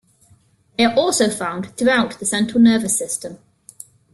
[0.79, 3.37] They are also found throughout the central nervous system.